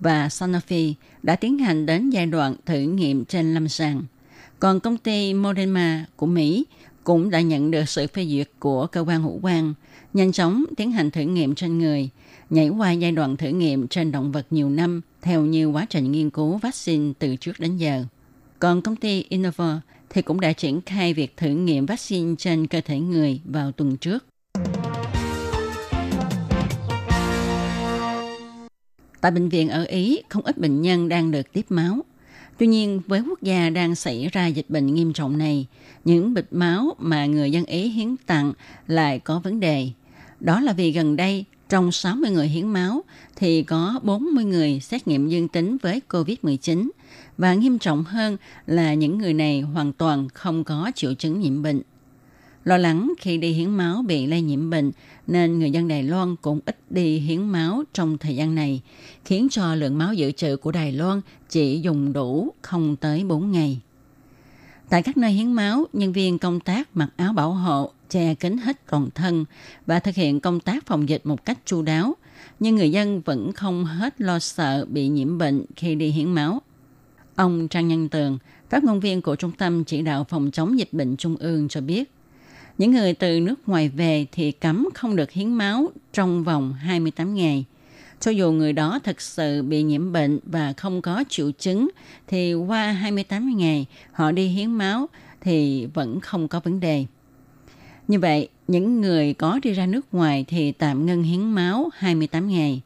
và 0.00 0.28
Sanofi 0.28 0.94
đã 1.22 1.36
tiến 1.36 1.58
hành 1.58 1.86
đến 1.86 2.10
giai 2.10 2.26
đoạn 2.26 2.56
thử 2.66 2.78
nghiệm 2.78 3.24
trên 3.24 3.54
lâm 3.54 3.68
sàng– 3.68 4.02
còn 4.60 4.80
công 4.80 4.96
ty 4.96 5.34
Moderna 5.34 6.06
của 6.16 6.26
Mỹ 6.26 6.64
cũng 7.04 7.30
đã 7.30 7.40
nhận 7.40 7.70
được 7.70 7.88
sự 7.88 8.06
phê 8.06 8.26
duyệt 8.26 8.50
của 8.58 8.86
cơ 8.86 9.00
quan 9.00 9.22
hữu 9.22 9.38
quan, 9.42 9.74
nhanh 10.14 10.32
chóng 10.32 10.64
tiến 10.76 10.92
hành 10.92 11.10
thử 11.10 11.20
nghiệm 11.20 11.54
trên 11.54 11.78
người, 11.78 12.08
nhảy 12.50 12.68
qua 12.68 12.92
giai 12.92 13.12
đoạn 13.12 13.36
thử 13.36 13.48
nghiệm 13.48 13.88
trên 13.88 14.12
động 14.12 14.32
vật 14.32 14.46
nhiều 14.50 14.70
năm 14.70 15.00
theo 15.22 15.42
như 15.42 15.66
quá 15.66 15.86
trình 15.90 16.12
nghiên 16.12 16.30
cứu 16.30 16.56
vaccine 16.56 17.12
từ 17.18 17.36
trước 17.36 17.60
đến 17.60 17.76
giờ. 17.76 18.04
Còn 18.58 18.82
công 18.82 18.96
ty 18.96 19.24
Innova 19.28 19.80
thì 20.10 20.22
cũng 20.22 20.40
đã 20.40 20.52
triển 20.52 20.80
khai 20.86 21.14
việc 21.14 21.36
thử 21.36 21.48
nghiệm 21.48 21.86
vaccine 21.86 22.34
trên 22.38 22.66
cơ 22.66 22.80
thể 22.80 22.98
người 22.98 23.40
vào 23.44 23.72
tuần 23.72 23.96
trước. 23.96 24.24
Tại 29.26 29.30
bệnh 29.30 29.48
viện 29.48 29.68
ở 29.68 29.84
Ý, 29.84 30.22
không 30.28 30.42
ít 30.42 30.58
bệnh 30.58 30.82
nhân 30.82 31.08
đang 31.08 31.30
được 31.30 31.52
tiếp 31.52 31.66
máu. 31.68 32.04
Tuy 32.58 32.66
nhiên, 32.66 33.00
với 33.06 33.20
quốc 33.20 33.42
gia 33.42 33.70
đang 33.70 33.94
xảy 33.94 34.28
ra 34.32 34.46
dịch 34.46 34.70
bệnh 34.70 34.94
nghiêm 34.94 35.12
trọng 35.12 35.38
này, 35.38 35.66
những 36.04 36.34
bịch 36.34 36.46
máu 36.50 36.94
mà 36.98 37.26
người 37.26 37.50
dân 37.50 37.64
Ý 37.64 37.88
hiến 37.88 38.16
tặng 38.26 38.52
lại 38.86 39.18
có 39.18 39.38
vấn 39.38 39.60
đề. 39.60 39.88
Đó 40.40 40.60
là 40.60 40.72
vì 40.72 40.92
gần 40.92 41.16
đây, 41.16 41.44
trong 41.68 41.92
60 41.92 42.30
người 42.30 42.48
hiến 42.48 42.68
máu 42.68 43.04
thì 43.36 43.62
có 43.62 44.00
40 44.02 44.44
người 44.44 44.80
xét 44.80 45.08
nghiệm 45.08 45.28
dương 45.28 45.48
tính 45.48 45.76
với 45.82 46.00
COVID-19 46.08 46.88
và 47.38 47.54
nghiêm 47.54 47.78
trọng 47.78 48.04
hơn 48.04 48.36
là 48.66 48.94
những 48.94 49.18
người 49.18 49.34
này 49.34 49.60
hoàn 49.60 49.92
toàn 49.92 50.28
không 50.28 50.64
có 50.64 50.90
triệu 50.94 51.14
chứng 51.14 51.40
nhiễm 51.40 51.62
bệnh. 51.62 51.82
Lo 52.66 52.76
lắng 52.76 53.12
khi 53.18 53.38
đi 53.38 53.52
hiến 53.52 53.70
máu 53.70 54.02
bị 54.06 54.26
lây 54.26 54.42
nhiễm 54.42 54.70
bệnh 54.70 54.92
nên 55.26 55.58
người 55.58 55.70
dân 55.70 55.88
Đài 55.88 56.02
Loan 56.02 56.36
cũng 56.42 56.60
ít 56.66 56.78
đi 56.90 57.18
hiến 57.18 57.42
máu 57.42 57.82
trong 57.92 58.18
thời 58.18 58.36
gian 58.36 58.54
này, 58.54 58.80
khiến 59.24 59.48
cho 59.50 59.74
lượng 59.74 59.98
máu 59.98 60.14
dự 60.14 60.32
trữ 60.32 60.56
của 60.56 60.72
Đài 60.72 60.92
Loan 60.92 61.20
chỉ 61.48 61.80
dùng 61.80 62.12
đủ 62.12 62.54
không 62.62 62.96
tới 62.96 63.24
4 63.24 63.52
ngày. 63.52 63.80
Tại 64.88 65.02
các 65.02 65.16
nơi 65.16 65.32
hiến 65.32 65.52
máu, 65.52 65.84
nhân 65.92 66.12
viên 66.12 66.38
công 66.38 66.60
tác 66.60 66.96
mặc 66.96 67.08
áo 67.16 67.32
bảo 67.32 67.52
hộ, 67.52 67.92
che 68.10 68.34
kín 68.34 68.58
hết 68.58 68.86
toàn 68.90 69.08
thân 69.14 69.44
và 69.86 69.98
thực 69.98 70.14
hiện 70.14 70.40
công 70.40 70.60
tác 70.60 70.86
phòng 70.86 71.08
dịch 71.08 71.26
một 71.26 71.44
cách 71.44 71.58
chu 71.64 71.82
đáo, 71.82 72.14
nhưng 72.60 72.76
người 72.76 72.90
dân 72.90 73.20
vẫn 73.20 73.52
không 73.52 73.84
hết 73.84 74.20
lo 74.20 74.38
sợ 74.38 74.86
bị 74.88 75.08
nhiễm 75.08 75.38
bệnh 75.38 75.64
khi 75.76 75.94
đi 75.94 76.10
hiến 76.10 76.32
máu. 76.32 76.62
Ông 77.36 77.68
Trang 77.68 77.88
Nhân 77.88 78.08
Tường, 78.08 78.38
phát 78.70 78.84
ngôn 78.84 79.00
viên 79.00 79.22
của 79.22 79.36
Trung 79.36 79.52
tâm 79.58 79.84
Chỉ 79.84 80.02
đạo 80.02 80.24
Phòng 80.24 80.50
chống 80.50 80.78
dịch 80.78 80.92
bệnh 80.92 81.16
Trung 81.16 81.36
ương 81.36 81.68
cho 81.68 81.80
biết, 81.80 82.12
những 82.78 82.92
người 82.92 83.14
từ 83.14 83.40
nước 83.40 83.68
ngoài 83.68 83.88
về 83.88 84.26
thì 84.32 84.52
cấm 84.52 84.88
không 84.94 85.16
được 85.16 85.30
hiến 85.30 85.52
máu 85.52 85.90
trong 86.12 86.44
vòng 86.44 86.72
28 86.72 87.34
ngày. 87.34 87.64
Cho 88.20 88.30
dù 88.30 88.52
người 88.52 88.72
đó 88.72 89.00
thực 89.04 89.20
sự 89.20 89.62
bị 89.62 89.82
nhiễm 89.82 90.12
bệnh 90.12 90.38
và 90.44 90.72
không 90.72 91.02
có 91.02 91.24
triệu 91.28 91.50
chứng 91.50 91.88
thì 92.26 92.54
qua 92.54 92.92
28 92.92 93.56
ngày 93.56 93.86
họ 94.12 94.32
đi 94.32 94.48
hiến 94.48 94.70
máu 94.70 95.08
thì 95.40 95.86
vẫn 95.86 96.20
không 96.20 96.48
có 96.48 96.60
vấn 96.60 96.80
đề. 96.80 97.04
Như 98.08 98.18
vậy, 98.18 98.48
những 98.68 99.00
người 99.00 99.34
có 99.34 99.60
đi 99.62 99.72
ra 99.72 99.86
nước 99.86 100.14
ngoài 100.14 100.44
thì 100.48 100.72
tạm 100.72 101.06
ngưng 101.06 101.22
hiến 101.22 101.40
máu 101.42 101.90
28 101.94 102.48
ngày. 102.48 102.80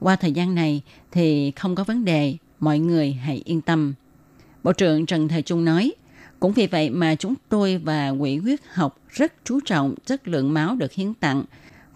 Qua 0.00 0.16
thời 0.16 0.32
gian 0.32 0.54
này 0.54 0.82
thì 1.12 1.50
không 1.50 1.74
có 1.74 1.84
vấn 1.84 2.04
đề, 2.04 2.36
mọi 2.60 2.78
người 2.78 3.12
hãy 3.12 3.42
yên 3.44 3.60
tâm. 3.60 3.94
Bộ 4.62 4.72
trưởng 4.72 5.06
Trần 5.06 5.28
Thời 5.28 5.42
Trung 5.42 5.64
nói, 5.64 5.92
cũng 6.40 6.52
vì 6.52 6.66
vậy 6.66 6.90
mà 6.90 7.14
chúng 7.14 7.34
tôi 7.48 7.76
và 7.76 8.12
Quỹ 8.20 8.36
huyết 8.36 8.60
học 8.72 8.98
rất 9.08 9.32
chú 9.44 9.60
trọng 9.64 9.94
chất 10.06 10.28
lượng 10.28 10.54
máu 10.54 10.76
được 10.76 10.92
hiến 10.92 11.14
tặng, 11.14 11.44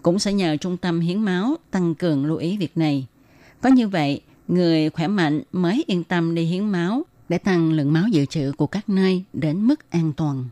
cũng 0.01 0.19
sẽ 0.19 0.33
nhờ 0.33 0.57
trung 0.57 0.77
tâm 0.77 0.99
hiến 0.99 1.19
máu 1.19 1.55
tăng 1.71 1.95
cường 1.95 2.25
lưu 2.25 2.37
ý 2.37 2.57
việc 2.57 2.77
này. 2.77 3.07
Có 3.61 3.69
như 3.69 3.87
vậy, 3.87 4.21
người 4.47 4.89
khỏe 4.89 5.07
mạnh 5.07 5.41
mới 5.51 5.83
yên 5.87 6.03
tâm 6.03 6.35
đi 6.35 6.43
hiến 6.43 6.69
máu 6.69 7.03
để 7.29 7.37
tăng 7.37 7.71
lượng 7.71 7.93
máu 7.93 8.03
dự 8.07 8.25
trữ 8.25 8.51
của 8.57 8.67
các 8.67 8.89
nơi 8.89 9.23
đến 9.33 9.67
mức 9.67 9.89
an 9.89 10.13
toàn. 10.17 10.45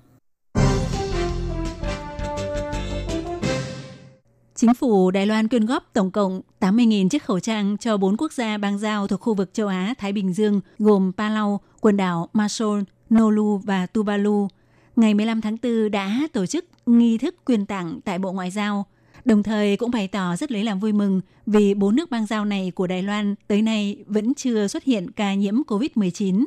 Chính 4.55 4.74
phủ 4.74 5.12
Đài 5.12 5.25
Loan 5.25 5.48
quyên 5.48 5.65
góp 5.65 5.89
tổng 5.93 6.12
cộng 6.12 6.41
80.000 6.60 7.10
chiếc 7.10 7.24
khẩu 7.24 7.39
trang 7.39 7.77
cho 7.77 7.98
4 7.98 8.17
quốc 8.17 8.34
gia 8.34 8.58
bang 8.58 8.79
giao 8.79 9.08
thuộc 9.08 9.22
khu 9.22 9.34
vực 9.34 9.53
châu 9.53 9.67
Á 9.67 9.93
Thái 9.98 10.13
Bình 10.13 10.34
Dương 10.34 10.62
gồm 10.79 11.12
Palau, 11.17 11.60
quần 11.81 11.98
đảo 11.98 12.29
Marshall, 12.34 12.81
Nolu 13.13 13.58
và 13.58 13.86
Tuvalu, 13.86 14.48
ngày 14.96 15.13
15 15.13 15.42
tháng 15.42 15.58
4 15.63 15.92
đã 15.92 16.28
tổ 16.34 16.46
chức 16.46 16.66
nghi 16.86 17.18
thức 17.18 17.36
quyền 17.46 17.66
tặng 17.66 18.00
tại 18.06 18.20
Bộ 18.20 18.32
Ngoại 18.32 18.51
giao, 18.51 18.86
đồng 19.25 19.44
thời 19.44 19.78
cũng 19.78 19.92
bày 19.92 20.08
tỏ 20.08 20.36
rất 20.36 20.51
lấy 20.51 20.63
làm 20.63 20.80
vui 20.80 20.94
mừng 20.94 21.22
vì 21.46 21.74
bốn 21.74 21.96
nước 21.96 22.12
bang 22.12 22.25
giao 22.25 22.46
này 22.46 22.72
của 22.75 22.88
Đài 22.88 23.04
Loan 23.04 23.36
tới 23.48 23.62
nay 23.62 24.04
vẫn 24.08 24.34
chưa 24.34 24.68
xuất 24.68 24.84
hiện 24.84 25.12
ca 25.12 25.34
nhiễm 25.34 25.56
COVID-19. 25.68 26.46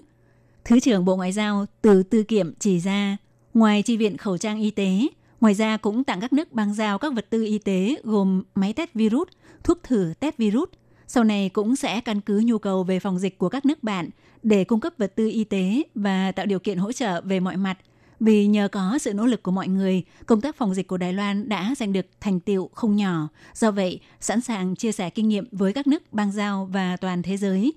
Thứ 0.64 0.80
trưởng 0.80 1.04
Bộ 1.04 1.16
Ngoại 1.16 1.32
giao 1.32 1.66
Từ 1.82 2.02
Tư 2.02 2.22
Kiệm 2.22 2.52
chỉ 2.58 2.78
ra, 2.78 3.16
ngoài 3.54 3.82
chi 3.82 3.96
viện 3.96 4.16
khẩu 4.16 4.38
trang 4.38 4.60
y 4.60 4.70
tế, 4.70 5.08
Ngoài 5.42 5.54
ra 5.54 5.76
cũng 5.76 6.04
tặng 6.04 6.20
các 6.20 6.32
nước 6.32 6.52
bang 6.52 6.74
giao 6.74 6.98
các 6.98 7.12
vật 7.14 7.26
tư 7.30 7.44
y 7.44 7.58
tế 7.58 7.96
gồm 8.04 8.42
máy 8.54 8.72
test 8.72 8.90
virus, 8.94 9.28
thuốc 9.64 9.82
thử 9.82 10.12
test 10.20 10.36
virus. 10.36 10.68
Sau 11.06 11.24
này 11.24 11.48
cũng 11.48 11.76
sẽ 11.76 12.00
căn 12.00 12.20
cứ 12.20 12.42
nhu 12.44 12.58
cầu 12.58 12.84
về 12.84 13.00
phòng 13.00 13.18
dịch 13.18 13.38
của 13.38 13.48
các 13.48 13.66
nước 13.66 13.82
bạn 13.82 14.08
để 14.42 14.64
cung 14.64 14.80
cấp 14.80 14.92
vật 14.98 15.12
tư 15.16 15.28
y 15.28 15.44
tế 15.44 15.82
và 15.94 16.32
tạo 16.32 16.46
điều 16.46 16.58
kiện 16.58 16.78
hỗ 16.78 16.92
trợ 16.92 17.20
về 17.20 17.40
mọi 17.40 17.56
mặt. 17.56 17.78
Vì 18.20 18.46
nhờ 18.46 18.68
có 18.72 18.98
sự 19.00 19.14
nỗ 19.14 19.26
lực 19.26 19.42
của 19.42 19.50
mọi 19.50 19.68
người, 19.68 20.02
công 20.26 20.40
tác 20.40 20.56
phòng 20.56 20.74
dịch 20.74 20.88
của 20.88 20.96
Đài 20.96 21.12
Loan 21.12 21.48
đã 21.48 21.74
giành 21.78 21.92
được 21.92 22.06
thành 22.20 22.40
tiệu 22.40 22.70
không 22.74 22.96
nhỏ. 22.96 23.28
Do 23.54 23.70
vậy, 23.70 24.00
sẵn 24.20 24.40
sàng 24.40 24.76
chia 24.76 24.92
sẻ 24.92 25.10
kinh 25.10 25.28
nghiệm 25.28 25.48
với 25.52 25.72
các 25.72 25.86
nước 25.86 26.02
bang 26.12 26.32
giao 26.32 26.68
và 26.72 26.96
toàn 26.96 27.22
thế 27.22 27.36
giới. 27.36 27.72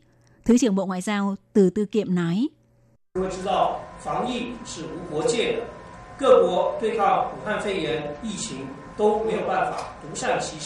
Thứ 0.46 0.58
trưởng 0.58 0.76
Bộ 0.76 0.86
Ngoại 0.86 1.02
giao 1.02 1.36
Từ 1.54 1.70
Tư 1.70 1.86
Kiệm 1.86 2.16
nói. 2.16 2.48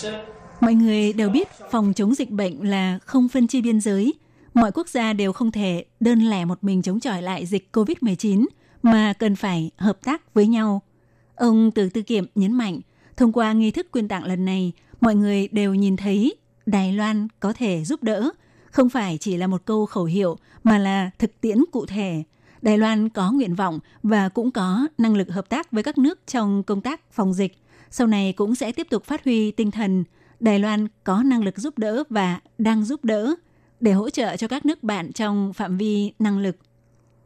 因 0.01 0.38
Mọi 0.62 0.74
người 0.74 1.13
đều 1.13 1.30
biết 1.30 1.48
phòng 1.72 1.94
chống 1.94 2.16
dịch 2.16 2.30
bệnh 2.30 2.70
là 2.70 3.00
không 3.06 3.30
phân 3.30 3.48
chia 3.48 3.62
biên 3.62 3.82
giới. 3.82 4.13
Mọi 4.54 4.72
quốc 4.72 4.89
gia 4.89 5.13
đều 5.13 5.34
không 5.34 5.51
thể 5.51 5.86
đơn 6.00 6.20
lẻ 6.20 6.46
một 6.46 6.63
mình 6.63 6.82
chống 6.82 7.00
chọi 7.00 7.22
lại 7.22 7.46
dịch 7.46 7.70
COVID-19 7.74 8.46
mà 8.84 9.13
cần 9.13 9.36
phải 9.36 9.72
hợp 9.78 9.98
tác 10.04 10.34
với 10.34 10.48
nhau. 10.48 10.82
Ông 11.36 11.72
Từ 11.72 11.89
Tư 11.89 12.01
Kiệm 12.01 12.25
nhấn 12.36 12.54
mạnh, 12.54 12.80
thông 13.18 13.32
qua 13.32 13.54
nghi 13.54 13.72
thức 13.72 13.92
quyên 13.92 14.08
tặng 14.08 14.24
lần 14.24 14.46
này, 14.46 14.72
mọi 15.01 15.16
người 15.16 15.48
đều 15.48 15.74
nhìn 15.74 15.98
thấy 15.98 16.36
Đài 16.66 16.94
Loan 16.94 17.28
có 17.39 17.54
thể 17.54 17.84
giúp 17.84 18.04
đỡ, 18.04 18.30
không 18.72 18.89
phải 18.89 19.18
chỉ 19.18 19.38
là 19.38 19.48
một 19.48 19.66
câu 19.66 19.86
khẩu 19.86 20.06
hiệu 20.06 20.38
mà 20.63 20.78
là 20.78 21.10
thực 21.20 21.42
tiễn 21.42 21.58
cụ 21.72 21.86
thể. 21.86 22.24
Đài 22.62 22.78
Loan 22.78 23.10
có 23.10 23.32
nguyện 23.32 23.56
vọng 23.56 23.80
và 24.04 24.30
cũng 24.30 24.51
có 24.51 24.88
năng 24.98 25.16
lực 25.16 25.30
hợp 25.30 25.50
tác 25.50 25.72
với 25.72 25.84
các 25.84 25.98
nước 25.98 26.20
trong 26.28 26.63
công 26.63 26.82
tác 26.82 27.12
phòng 27.12 27.34
dịch. 27.34 27.58
Sau 27.92 28.08
này 28.08 28.34
cũng 28.34 28.56
sẽ 28.56 28.72
tiếp 28.72 28.88
tục 28.89 29.04
phát 29.06 29.24
huy 29.24 29.51
tinh 29.51 29.72
thần– 29.72 30.04
Đài 30.39 30.60
Loan 30.60 30.88
có 31.03 31.24
năng 31.24 31.43
lực 31.43 31.58
giúp 31.58 31.77
đỡ 31.77 32.03
và 32.10 32.39
đang 32.58 32.84
giúp 32.84 33.05
đỡ 33.05 33.36
để 33.79 33.91
hỗ 33.91 34.10
trợ 34.10 34.38
cho 34.38 34.48
các 34.48 34.65
nước 34.65 34.84
bạn 34.84 35.13
trong 35.13 35.53
phạm 35.53 35.77
vi 35.77 36.13
năng 36.19 36.39
lực. 36.39 36.58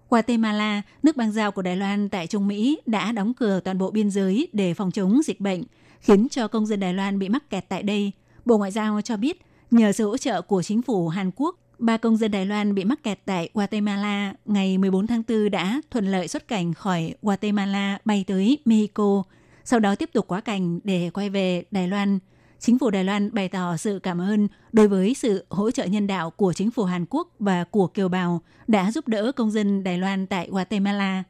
Guatemala, 0.10 0.82
nước 1.03 1.17
bang 1.17 1.32
giao 1.32 1.51
của 1.51 1.62
Đài 1.62 1.77
Loan 1.77 2.10
tại 2.10 2.27
Trung 2.27 2.48
Mỹ 2.48 2.77
đã 2.86 3.12
đóng 3.12 3.34
cửa 3.34 3.60
toàn 3.60 3.77
bộ 3.77 3.91
biên 3.91 4.12
giới 4.12 4.48
để 4.53 4.74
phòng 4.74 4.91
chống 4.91 5.22
dịch 5.25 5.39
bệnh, 5.39 5.63
khiến 6.00 6.27
cho 6.29 6.48
công 6.48 6.65
dân 6.65 6.79
Đài 6.79 6.93
Loan 6.93 7.20
bị 7.20 7.29
mắc 7.29 7.50
kẹt 7.50 7.65
tại 7.70 7.84
đây. 7.84 8.12
Bộ 8.46 8.58
Ngoại 8.58 8.72
giao 8.72 9.01
cho 9.01 9.17
biết, 9.17 9.41
nhờ 9.72 9.91
sự 9.91 10.08
hỗ 10.08 10.17
trợ 10.17 10.41
của 10.41 10.63
chính 10.63 10.82
phủ 10.82 11.08
Hàn 11.08 11.32
Quốc, 11.36 11.55
ba 11.79 11.98
công 11.98 12.17
dân 12.17 12.32
Đài 12.32 12.46
Loan 12.46 12.75
bị 12.75 12.84
mắc 12.84 13.03
kẹt 13.03 13.20
tại 13.25 13.50
Guatemala 13.53 14.34
ngày 14.46 14.77
14 14.77 15.08
tháng 15.08 15.24
4 15.27 15.51
đã 15.51 15.82
thuận 15.91 16.12
lợi 16.12 16.27
xuất 16.27 16.48
cảnh 16.48 16.74
khỏi 16.74 17.13
Guatemala 17.22 17.98
bay 18.05 18.24
tới 18.27 18.58
Mexico, 18.65 19.24
sau 19.63 19.79
đó 19.79 19.96
tiếp 19.96 20.10
tục 20.13 20.27
quá 20.27 20.41
cảnh 20.41 20.79
để 20.84 21.10
quay 21.13 21.29
về 21.29 21.63
Đài 21.72 21.88
Loan. 21.88 22.20
Chính 22.65 22.79
phủ 22.79 22.89
Đài 22.89 23.03
Loan 23.03 23.29
bày 23.34 23.50
tỏ 23.50 23.77
sự 23.77 24.00
cảm 24.03 24.22
ơn 24.22 24.48
đối 24.72 24.88
với 24.88 25.13
sự 25.13 25.46
hỗ 25.50 25.72
trợ 25.72 25.86
nhân 25.86 26.08
đạo 26.08 26.29
của 26.29 26.53
chính 26.53 26.72
phủ 26.72 26.84
Hàn 26.84 27.05
Quốc 27.10 27.27
và 27.39 27.63
của 27.63 27.88
kiều 27.88 28.10
bào 28.10 28.41
đã 28.67 28.91
giúp 28.91 29.08
đỡ 29.08 29.32
công 29.32 29.51
dân 29.51 29.84
Đài 29.84 29.98
Loan 29.98 30.27
tại 30.27 30.48
Guatemala. 30.51 31.24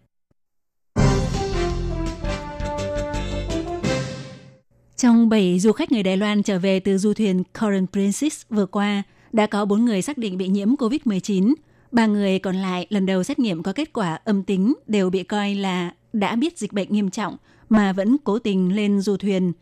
Trong 4.95 5.29
7 5.29 5.59
du 5.59 5.71
khách 5.71 5.91
người 5.91 6.03
Đài 6.03 6.17
Loan 6.17 6.43
trở 6.43 6.59
về 6.59 6.79
từ 6.79 6.97
du 6.97 7.13
thuyền 7.13 7.43
Current 7.59 7.91
Princess 7.91 8.45
vừa 8.49 8.65
qua, 8.65 9.03
đã 9.31 9.47
có 9.47 9.65
4 9.65 9.85
người 9.85 10.01
xác 10.01 10.17
định 10.17 10.37
bị 10.37 10.47
nhiễm 10.47 10.75
COVID-19. 10.75 11.53
Ba 11.91 12.05
người 12.05 12.39
còn 12.39 12.55
lại 12.55 12.87
lần 12.89 13.05
đầu 13.05 13.23
xét 13.23 13.39
nghiệm 13.39 13.63
có 13.63 13.73
kết 13.73 13.93
quả 13.93 14.19
âm 14.23 14.43
tính 14.43 14.73
đều 14.87 15.09
bị 15.09 15.23
coi 15.23 15.55
là 15.55 15.93
đã 16.13 16.35
biết 16.35 16.57
dịch 16.57 16.73
bệnh 16.73 16.93
nghiêm 16.93 17.09
trọng 17.09 17.37
mà 17.69 17.93
vẫn 17.93 18.17
cố 18.23 18.39
tình 18.39 18.75
lên 18.75 19.01
du 19.01 19.17
thuyền. 19.17 19.53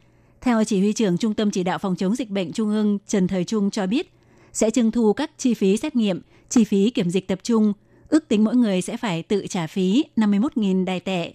Theo 0.41 0.63
chỉ 0.63 0.79
huy 0.79 0.93
trưởng 0.93 1.17
Trung 1.17 1.33
tâm 1.33 1.51
Chỉ 1.51 1.63
đạo 1.63 1.77
Phòng 1.77 1.95
chống 1.95 2.15
dịch 2.15 2.29
bệnh 2.29 2.51
Trung 2.51 2.69
ương 2.69 2.98
Trần 3.07 3.27
Thời 3.27 3.43
Trung 3.43 3.71
cho 3.71 3.88
biết, 3.88 4.13
sẽ 4.53 4.69
trưng 4.69 4.91
thu 4.91 5.13
các 5.13 5.31
chi 5.38 5.53
phí 5.53 5.77
xét 5.77 5.95
nghiệm, 5.95 6.21
chi 6.50 6.63
phí 6.63 6.89
kiểm 6.89 7.10
dịch 7.10 7.27
tập 7.27 7.39
trung, 7.43 7.74
ước 8.10 8.27
tính 8.27 8.43
mỗi 8.43 8.55
người 8.55 8.81
sẽ 8.81 8.98
phải 8.98 9.24
tự 9.24 9.48
trả 9.50 9.67
phí 9.67 10.03
51.000 10.15 10.86
đài 10.86 11.00
tệ. 11.00 11.33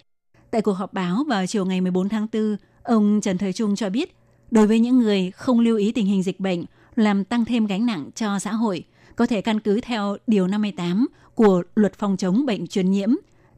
Tại 0.51 0.61
cuộc 0.61 0.73
họp 0.73 0.93
báo 0.93 1.23
vào 1.27 1.47
chiều 1.47 1.65
ngày 1.65 1.81
14 1.81 2.09
tháng 2.09 2.27
4, 2.33 2.57
ông 2.83 3.19
Trần 3.21 3.37
Thời 3.37 3.53
Trung 3.53 3.75
cho 3.75 3.89
biết, 3.89 4.15
đối 4.51 4.67
với 4.67 4.79
những 4.79 4.99
người 4.99 5.31
không 5.31 5.59
lưu 5.59 5.77
ý 5.77 5.91
tình 5.91 6.05
hình 6.05 6.23
dịch 6.23 6.39
bệnh, 6.39 6.65
làm 6.95 7.23
tăng 7.23 7.45
thêm 7.45 7.65
gánh 7.65 7.85
nặng 7.85 8.09
cho 8.15 8.39
xã 8.39 8.53
hội, 8.53 8.83
có 9.15 9.25
thể 9.25 9.41
căn 9.41 9.59
cứ 9.59 9.81
theo 9.81 10.17
Điều 10.27 10.47
58 10.47 11.07
của 11.35 11.63
Luật 11.75 11.93
Phòng 11.93 12.17
chống 12.17 12.45
bệnh 12.45 12.67
truyền 12.67 12.91
nhiễm 12.91 13.09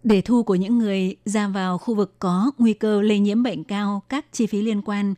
để 0.04 0.22
thu 0.22 0.44
của 0.44 0.56
những 0.56 0.78
người 0.78 1.16
ra 1.26 1.48
vào 1.48 1.78
khu 1.78 1.96
vực 1.96 2.16
có 2.20 2.52
nguy 2.58 2.74
cơ 2.74 3.02
lây 3.02 3.20
nhiễm 3.20 3.44
bệnh 3.44 3.64
cao 3.64 4.04
các 4.10 4.26
chi 4.32 4.48
phí 4.48 4.62
liên 4.62 4.82
quan. 4.82 5.14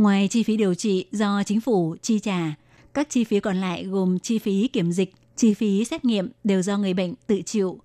Ngoài 0.00 0.28
chi 0.28 0.42
phí 0.42 0.56
điều 0.56 0.74
trị 0.74 1.04
do 1.12 1.42
chính 1.46 1.60
phủ 1.60 1.96
chi 2.02 2.18
trả, 2.18 2.54
các 2.94 3.10
chi 3.10 3.24
phí 3.24 3.40
còn 3.40 3.56
lại 3.56 3.84
gồm 3.84 4.18
chi 4.18 4.38
phí 4.38 4.68
kiểm 4.68 4.92
dịch, 4.92 5.14
chi 5.36 5.54
phí 5.54 5.84
xét 5.84 6.04
nghiệm 6.04 6.28
đều 6.44 6.62
do 6.62 6.78
người 6.78 6.94
bệnh 6.94 7.14
tự 7.26 7.42
chịu. 7.46 7.78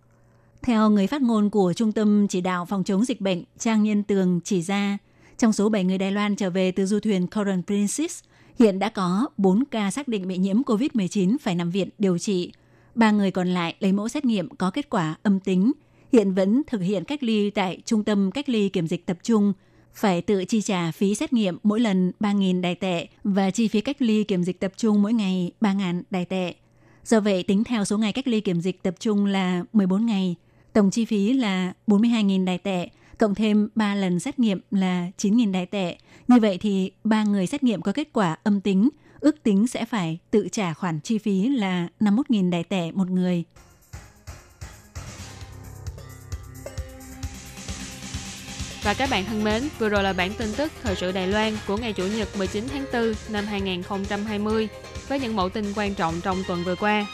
Theo 0.61 0.89
người 0.89 1.07
phát 1.07 1.21
ngôn 1.21 1.49
của 1.49 1.73
Trung 1.73 1.91
tâm 1.91 2.27
Chỉ 2.27 2.41
đạo 2.41 2.65
Phòng 2.65 2.83
chống 2.83 3.05
dịch 3.05 3.21
bệnh 3.21 3.43
Trang 3.59 3.83
Nhân 3.83 4.03
Tường 4.03 4.39
chỉ 4.43 4.61
ra, 4.61 4.97
trong 5.37 5.53
số 5.53 5.69
7 5.69 5.83
người 5.83 5.97
Đài 5.97 6.11
Loan 6.11 6.35
trở 6.35 6.49
về 6.49 6.71
từ 6.71 6.85
du 6.85 6.99
thuyền 6.99 7.27
Coral 7.27 7.59
Princess, 7.67 8.23
hiện 8.59 8.79
đã 8.79 8.89
có 8.89 9.27
4 9.37 9.63
ca 9.71 9.91
xác 9.91 10.07
định 10.07 10.27
bị 10.27 10.37
nhiễm 10.37 10.61
COVID-19 10.61 11.37
phải 11.41 11.55
nằm 11.55 11.71
viện 11.71 11.89
điều 11.99 12.17
trị. 12.17 12.51
Ba 12.95 13.11
người 13.11 13.31
còn 13.31 13.47
lại 13.47 13.75
lấy 13.79 13.91
mẫu 13.91 14.09
xét 14.09 14.25
nghiệm 14.25 14.49
có 14.49 14.71
kết 14.71 14.89
quả 14.89 15.15
âm 15.23 15.39
tính, 15.39 15.71
hiện 16.11 16.33
vẫn 16.33 16.61
thực 16.67 16.81
hiện 16.81 17.03
cách 17.03 17.23
ly 17.23 17.49
tại 17.49 17.81
Trung 17.85 18.03
tâm 18.03 18.31
Cách 18.31 18.49
ly 18.49 18.69
Kiểm 18.69 18.87
dịch 18.87 19.05
Tập 19.05 19.17
trung, 19.23 19.53
phải 19.95 20.21
tự 20.21 20.45
chi 20.45 20.61
trả 20.61 20.91
phí 20.91 21.15
xét 21.15 21.33
nghiệm 21.33 21.57
mỗi 21.63 21.79
lần 21.79 22.11
3.000 22.19 22.61
đài 22.61 22.75
tệ 22.75 23.07
và 23.23 23.51
chi 23.51 23.67
phí 23.67 23.81
cách 23.81 24.01
ly 24.01 24.23
kiểm 24.23 24.43
dịch 24.43 24.59
tập 24.59 24.71
trung 24.77 25.01
mỗi 25.01 25.13
ngày 25.13 25.51
3.000 25.61 26.01
đài 26.09 26.25
tệ. 26.25 26.53
Do 27.05 27.19
vậy, 27.19 27.43
tính 27.43 27.63
theo 27.63 27.85
số 27.85 27.97
ngày 27.97 28.13
cách 28.13 28.27
ly 28.27 28.41
kiểm 28.41 28.61
dịch 28.61 28.83
tập 28.83 28.95
trung 28.99 29.25
là 29.25 29.63
14 29.73 30.05
ngày, 30.05 30.35
tổng 30.73 30.91
chi 30.91 31.05
phí 31.05 31.33
là 31.33 31.73
42.000 31.87 32.45
đài 32.45 32.57
tệ, 32.57 32.89
cộng 33.17 33.35
thêm 33.35 33.69
3 33.75 33.95
lần 33.95 34.19
xét 34.19 34.39
nghiệm 34.39 34.61
là 34.71 35.07
9.000 35.17 35.51
đài 35.51 35.65
tệ. 35.65 35.97
Như 36.27 36.39
vậy 36.39 36.57
thì 36.57 36.91
3 37.03 37.23
người 37.23 37.47
xét 37.47 37.63
nghiệm 37.63 37.81
có 37.81 37.91
kết 37.91 38.13
quả 38.13 38.37
âm 38.43 38.61
tính, 38.61 38.89
ước 39.19 39.43
tính 39.43 39.67
sẽ 39.67 39.85
phải 39.85 40.19
tự 40.31 40.47
trả 40.51 40.73
khoản 40.73 40.99
chi 40.99 41.17
phí 41.17 41.49
là 41.49 41.87
51.000 41.99 42.49
đài 42.49 42.63
tệ 42.63 42.91
một 42.91 43.09
người. 43.09 43.43
Và 48.85 48.93
các 48.93 49.09
bạn 49.09 49.25
thân 49.25 49.43
mến, 49.43 49.63
vừa 49.79 49.89
rồi 49.89 50.03
là 50.03 50.13
bản 50.13 50.33
tin 50.33 50.53
tức 50.57 50.71
thời 50.83 50.95
sự 50.95 51.11
Đài 51.11 51.27
Loan 51.27 51.57
của 51.67 51.77
ngày 51.77 51.93
Chủ 51.93 52.03
nhật 52.07 52.37
19 52.37 52.67
tháng 52.73 52.85
4 52.93 53.13
năm 53.29 53.45
2020 53.45 54.67
với 55.07 55.19
những 55.19 55.35
mẫu 55.35 55.49
tin 55.49 55.73
quan 55.75 55.93
trọng 55.93 56.21
trong 56.21 56.43
tuần 56.47 56.63
vừa 56.63 56.75
qua. 56.75 57.05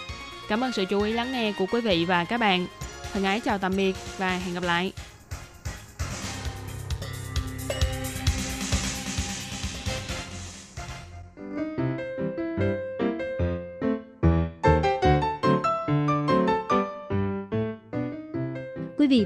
Cảm 0.50 0.64
ơn 0.64 0.72
sự 0.72 0.86
chú 0.90 1.02
ý 1.02 1.14
lắng 1.14 1.32
nghe 1.32 1.54
của 1.60 1.66
quý 1.72 1.82
vị 1.82 2.06
và 2.06 2.24
các 2.24 2.38
bạn. 2.38 2.68
Thân 3.14 3.24
ái 3.24 3.40
chào 3.40 3.58
tạm 3.58 3.76
biệt 3.76 3.96
và 4.18 4.38
hẹn 4.38 4.54
gặp 4.54 4.64
lại. 4.64 4.92